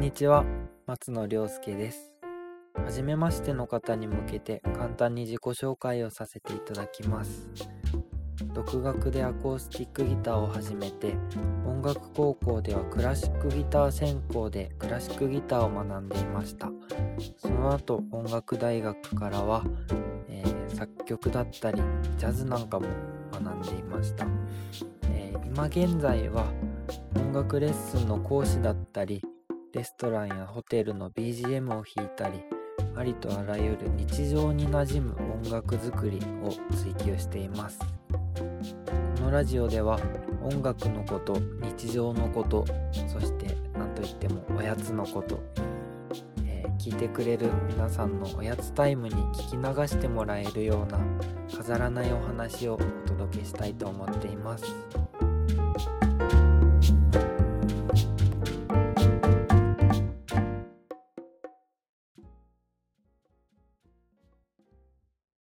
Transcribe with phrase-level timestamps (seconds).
[0.00, 0.46] んにちは。
[0.86, 2.14] 松野亮介です。
[2.86, 7.50] 初めましての方に向けて簡単に自己紹介をさせていただきます。
[8.54, 11.16] 独学でアコースティックギターを始めて
[11.66, 16.70] 音楽高校ではクラシックギター専攻でクラシックギターを学んでいました。
[17.36, 19.62] その後音楽大学からは、
[20.30, 21.82] えー、作曲だったり
[22.16, 22.86] ジャズなんかも
[23.32, 24.26] 学んでいました、
[25.10, 26.46] えー、今現在は
[27.16, 29.22] 音楽レッスンの講師だったり
[29.72, 32.40] レストランやホテルの BGM を弾いたり
[32.96, 40.00] ありとあらゆる日常に馴染む音楽作りを追求していますこのラジオでは
[40.42, 41.38] 音楽のこと
[41.76, 42.64] 日常のこと
[43.06, 45.40] そして何といってもおやつのこと、
[46.44, 50.98] えー、聞いてくれる皆さんのおやつタイムに聞き流してもらえるような
[51.56, 54.99] 飾らないお話をお届けしたいと思っています。